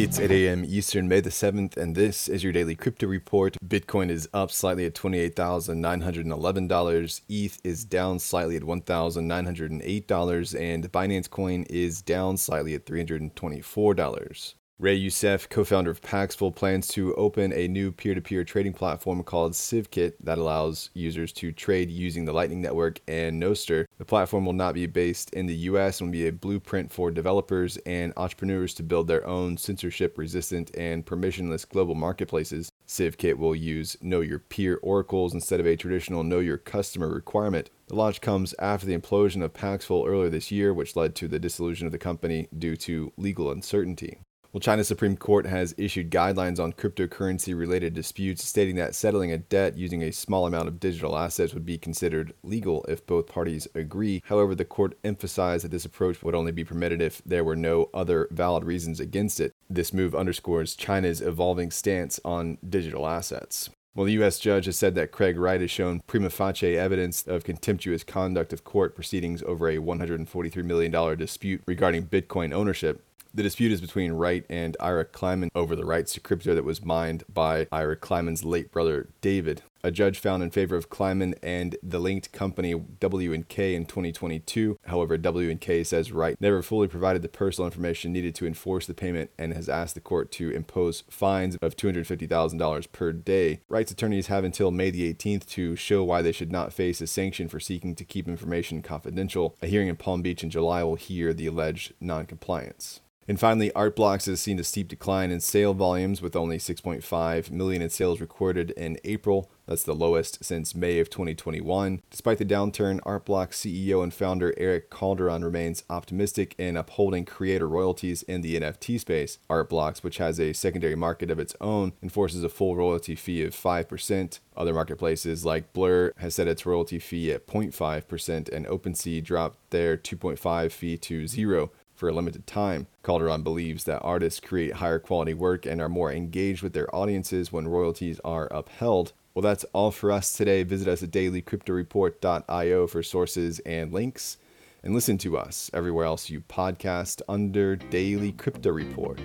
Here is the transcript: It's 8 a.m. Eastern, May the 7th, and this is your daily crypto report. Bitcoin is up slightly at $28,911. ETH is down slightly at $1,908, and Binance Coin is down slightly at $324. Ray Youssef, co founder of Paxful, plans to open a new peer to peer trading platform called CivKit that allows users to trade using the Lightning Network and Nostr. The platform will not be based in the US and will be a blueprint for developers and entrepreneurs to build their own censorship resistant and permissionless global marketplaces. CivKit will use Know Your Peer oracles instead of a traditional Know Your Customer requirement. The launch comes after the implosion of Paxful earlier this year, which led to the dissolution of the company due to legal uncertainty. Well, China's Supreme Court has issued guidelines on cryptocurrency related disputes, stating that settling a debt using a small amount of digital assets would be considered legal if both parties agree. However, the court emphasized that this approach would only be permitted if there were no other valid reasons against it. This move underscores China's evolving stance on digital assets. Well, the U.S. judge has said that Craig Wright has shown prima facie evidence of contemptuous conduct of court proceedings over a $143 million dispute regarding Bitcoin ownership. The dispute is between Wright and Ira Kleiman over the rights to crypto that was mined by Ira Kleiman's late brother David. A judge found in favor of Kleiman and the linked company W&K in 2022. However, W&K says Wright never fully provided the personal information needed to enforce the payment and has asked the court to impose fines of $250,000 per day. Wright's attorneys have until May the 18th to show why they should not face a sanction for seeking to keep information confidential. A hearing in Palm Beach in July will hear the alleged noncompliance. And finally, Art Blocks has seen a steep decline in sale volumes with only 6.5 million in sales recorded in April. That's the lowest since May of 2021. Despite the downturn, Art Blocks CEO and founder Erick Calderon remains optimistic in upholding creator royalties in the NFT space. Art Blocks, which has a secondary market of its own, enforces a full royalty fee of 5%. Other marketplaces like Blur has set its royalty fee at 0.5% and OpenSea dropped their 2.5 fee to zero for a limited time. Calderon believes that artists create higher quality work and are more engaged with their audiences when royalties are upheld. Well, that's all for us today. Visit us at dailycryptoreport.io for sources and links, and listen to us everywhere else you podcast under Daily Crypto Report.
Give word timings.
It's 0.00 0.20
8 0.20 0.30
a.m. 0.30 0.64
Eastern, 0.64 1.08
May 1.08 1.18
the 1.18 1.30
7th, 1.30 1.76
and 1.76 1.96
this 1.96 2.28
is 2.28 2.44
your 2.44 2.52
daily 2.52 2.76
crypto 2.76 3.08
report. 3.08 3.56
Bitcoin 3.66 4.10
is 4.10 4.28
up 4.32 4.52
slightly 4.52 4.86
at 4.86 4.94
$28,911. 4.94 7.20
ETH 7.28 7.60
is 7.64 7.84
down 7.84 8.20
slightly 8.20 8.54
at 8.54 8.62
$1,908, 8.62 10.60
and 10.60 10.92
Binance 10.92 11.28
Coin 11.28 11.64
is 11.64 12.00
down 12.00 12.36
slightly 12.36 12.74
at 12.74 12.86
$324. 12.86 14.54
Ray 14.80 14.94
Youssef, 14.94 15.48
co 15.48 15.64
founder 15.64 15.90
of 15.90 16.00
Paxful, 16.02 16.54
plans 16.54 16.86
to 16.88 17.12
open 17.16 17.52
a 17.52 17.66
new 17.66 17.90
peer 17.90 18.14
to 18.14 18.20
peer 18.20 18.44
trading 18.44 18.72
platform 18.72 19.24
called 19.24 19.54
CivKit 19.54 20.12
that 20.22 20.38
allows 20.38 20.90
users 20.94 21.32
to 21.32 21.50
trade 21.50 21.90
using 21.90 22.24
the 22.24 22.32
Lightning 22.32 22.62
Network 22.62 23.00
and 23.08 23.42
Nostr. 23.42 23.86
The 23.98 24.04
platform 24.04 24.46
will 24.46 24.52
not 24.52 24.74
be 24.74 24.86
based 24.86 25.34
in 25.34 25.46
the 25.46 25.56
US 25.56 26.00
and 26.00 26.06
will 26.06 26.12
be 26.12 26.28
a 26.28 26.32
blueprint 26.32 26.92
for 26.92 27.10
developers 27.10 27.76
and 27.86 28.12
entrepreneurs 28.16 28.72
to 28.74 28.84
build 28.84 29.08
their 29.08 29.26
own 29.26 29.56
censorship 29.56 30.16
resistant 30.16 30.70
and 30.76 31.04
permissionless 31.04 31.68
global 31.68 31.96
marketplaces. 31.96 32.70
CivKit 32.86 33.36
will 33.36 33.56
use 33.56 33.96
Know 34.00 34.20
Your 34.20 34.38
Peer 34.38 34.78
oracles 34.84 35.34
instead 35.34 35.58
of 35.58 35.66
a 35.66 35.74
traditional 35.74 36.22
Know 36.22 36.38
Your 36.38 36.56
Customer 36.56 37.08
requirement. 37.08 37.70
The 37.88 37.96
launch 37.96 38.20
comes 38.20 38.54
after 38.60 38.86
the 38.86 38.96
implosion 38.96 39.42
of 39.42 39.54
Paxful 39.54 40.06
earlier 40.06 40.30
this 40.30 40.52
year, 40.52 40.72
which 40.72 40.94
led 40.94 41.16
to 41.16 41.26
the 41.26 41.40
dissolution 41.40 41.86
of 41.86 41.92
the 41.92 41.98
company 41.98 42.46
due 42.56 42.76
to 42.76 43.12
legal 43.16 43.50
uncertainty. 43.50 44.20
Well, 44.50 44.60
China's 44.60 44.88
Supreme 44.88 45.18
Court 45.18 45.44
has 45.44 45.74
issued 45.76 46.10
guidelines 46.10 46.58
on 46.58 46.72
cryptocurrency 46.72 47.56
related 47.56 47.92
disputes, 47.92 48.42
stating 48.46 48.76
that 48.76 48.94
settling 48.94 49.30
a 49.30 49.36
debt 49.36 49.76
using 49.76 50.02
a 50.02 50.10
small 50.10 50.46
amount 50.46 50.68
of 50.68 50.80
digital 50.80 51.18
assets 51.18 51.52
would 51.52 51.66
be 51.66 51.76
considered 51.76 52.32
legal 52.42 52.82
if 52.88 53.06
both 53.06 53.26
parties 53.26 53.68
agree. 53.74 54.22
However, 54.24 54.54
the 54.54 54.64
court 54.64 54.96
emphasized 55.04 55.64
that 55.64 55.70
this 55.70 55.84
approach 55.84 56.22
would 56.22 56.34
only 56.34 56.50
be 56.50 56.64
permitted 56.64 57.02
if 57.02 57.20
there 57.26 57.44
were 57.44 57.56
no 57.56 57.90
other 57.92 58.26
valid 58.30 58.64
reasons 58.64 59.00
against 59.00 59.38
it. 59.38 59.52
This 59.68 59.92
move 59.92 60.14
underscores 60.14 60.74
China's 60.74 61.20
evolving 61.20 61.70
stance 61.70 62.18
on 62.24 62.56
digital 62.66 63.06
assets. 63.06 63.68
Well, 63.94 64.06
the 64.06 64.12
U.S. 64.12 64.38
judge 64.38 64.64
has 64.64 64.78
said 64.78 64.94
that 64.94 65.12
Craig 65.12 65.36
Wright 65.38 65.60
has 65.60 65.70
shown 65.70 66.00
prima 66.06 66.30
facie 66.30 66.78
evidence 66.78 67.26
of 67.26 67.44
contemptuous 67.44 68.02
conduct 68.02 68.54
of 68.54 68.64
court 68.64 68.94
proceedings 68.94 69.42
over 69.42 69.68
a 69.68 69.76
$143 69.76 70.64
million 70.64 71.18
dispute 71.18 71.62
regarding 71.66 72.06
Bitcoin 72.06 72.54
ownership. 72.54 73.04
The 73.38 73.44
dispute 73.44 73.70
is 73.70 73.80
between 73.80 74.14
Wright 74.14 74.44
and 74.50 74.76
Ira 74.80 75.04
Kleiman 75.04 75.52
over 75.54 75.76
the 75.76 75.84
rights 75.84 76.12
to 76.14 76.20
crypto 76.20 76.56
that 76.56 76.64
was 76.64 76.84
mined 76.84 77.22
by 77.32 77.68
Ira 77.70 77.94
Kleiman's 77.94 78.44
late 78.44 78.72
brother 78.72 79.10
David. 79.20 79.62
A 79.84 79.92
judge 79.92 80.18
found 80.18 80.42
in 80.42 80.50
favor 80.50 80.74
of 80.74 80.90
Kleiman 80.90 81.36
and 81.40 81.76
the 81.80 82.00
linked 82.00 82.32
company 82.32 82.74
W&K 82.74 83.76
in 83.76 83.86
2022. 83.86 84.80
However, 84.86 85.16
W&K 85.16 85.84
says 85.84 86.10
Wright 86.10 86.36
never 86.40 86.62
fully 86.62 86.88
provided 86.88 87.22
the 87.22 87.28
personal 87.28 87.68
information 87.68 88.12
needed 88.12 88.34
to 88.34 88.44
enforce 88.44 88.86
the 88.86 88.92
payment 88.92 89.30
and 89.38 89.54
has 89.54 89.68
asked 89.68 89.94
the 89.94 90.00
court 90.00 90.32
to 90.32 90.50
impose 90.50 91.04
fines 91.08 91.56
of 91.62 91.76
$250,000 91.76 92.90
per 92.90 93.12
day. 93.12 93.60
Wright's 93.68 93.92
attorneys 93.92 94.26
have 94.26 94.42
until 94.42 94.72
May 94.72 94.90
the 94.90 95.14
18th 95.14 95.46
to 95.50 95.76
show 95.76 96.02
why 96.02 96.22
they 96.22 96.32
should 96.32 96.50
not 96.50 96.72
face 96.72 97.00
a 97.00 97.06
sanction 97.06 97.48
for 97.48 97.60
seeking 97.60 97.94
to 97.94 98.04
keep 98.04 98.26
information 98.26 98.82
confidential. 98.82 99.56
A 99.62 99.68
hearing 99.68 99.86
in 99.86 99.94
Palm 99.94 100.22
Beach 100.22 100.42
in 100.42 100.50
July 100.50 100.82
will 100.82 100.96
hear 100.96 101.32
the 101.32 101.46
alleged 101.46 101.94
noncompliance. 102.00 102.98
And 103.28 103.38
finally, 103.38 103.70
Art 103.74 103.94
Blocks 103.94 104.24
has 104.24 104.40
seen 104.40 104.58
a 104.58 104.64
steep 104.64 104.88
decline 104.88 105.30
in 105.30 105.40
sale 105.40 105.74
volumes 105.74 106.22
with 106.22 106.34
only 106.34 106.56
6.5 106.56 107.50
million 107.50 107.82
in 107.82 107.90
sales 107.90 108.22
recorded 108.22 108.70
in 108.70 108.98
April. 109.04 109.50
That's 109.66 109.82
the 109.82 109.94
lowest 109.94 110.42
since 110.42 110.74
May 110.74 110.98
of 110.98 111.10
2021. 111.10 112.00
Despite 112.10 112.38
the 112.38 112.46
downturn, 112.46 113.00
Art 113.04 113.26
Blocks 113.26 113.60
CEO 113.60 114.02
and 114.02 114.14
founder 114.14 114.54
Erick 114.56 114.88
Calderon 114.88 115.44
remains 115.44 115.84
optimistic 115.90 116.54
in 116.56 116.78
upholding 116.78 117.26
creator 117.26 117.68
royalties 117.68 118.22
in 118.22 118.40
the 118.40 118.58
NFT 118.58 118.98
space. 118.98 119.38
Art 119.50 119.68
Blocks, 119.68 120.02
which 120.02 120.16
has 120.16 120.40
a 120.40 120.54
secondary 120.54 120.96
market 120.96 121.30
of 121.30 121.38
its 121.38 121.54
own, 121.60 121.92
enforces 122.02 122.42
a 122.42 122.48
full 122.48 122.76
royalty 122.76 123.14
fee 123.14 123.44
of 123.44 123.54
5%. 123.54 124.38
Other 124.56 124.72
marketplaces 124.72 125.44
like 125.44 125.74
Blur 125.74 126.14
has 126.16 126.34
set 126.34 126.48
its 126.48 126.64
royalty 126.64 126.98
fee 126.98 127.30
at 127.32 127.46
0.5% 127.46 128.48
and 128.48 128.66
OpenSea 128.66 129.22
dropped 129.22 129.58
their 129.68 129.98
2.5 129.98 130.72
fee 130.72 130.96
to 130.96 131.26
zero 131.26 131.70
for 131.98 132.08
a 132.08 132.12
limited 132.12 132.46
time. 132.46 132.86
Calderon 133.02 133.42
believes 133.42 133.84
that 133.84 134.00
artists 134.00 134.40
create 134.40 134.74
higher 134.74 134.98
quality 134.98 135.34
work 135.34 135.66
and 135.66 135.80
are 135.80 135.88
more 135.88 136.12
engaged 136.12 136.62
with 136.62 136.72
their 136.72 136.94
audiences 136.94 137.52
when 137.52 137.66
royalties 137.66 138.20
are 138.24 138.46
upheld. 138.52 139.12
Well, 139.34 139.42
that's 139.42 139.64
all 139.72 139.90
for 139.90 140.12
us 140.12 140.32
today. 140.32 140.62
Visit 140.62 140.88
us 140.88 141.02
at 141.02 141.10
dailycryptoreport.io 141.10 142.86
for 142.86 143.02
sources 143.02 143.58
and 143.60 143.92
links, 143.92 144.36
and 144.82 144.94
listen 144.94 145.18
to 145.18 145.36
us 145.36 145.70
everywhere 145.74 146.06
else 146.06 146.30
you 146.30 146.40
podcast 146.42 147.20
under 147.28 147.76
Daily 147.76 148.32
Crypto 148.32 148.70
Report. 148.70 149.20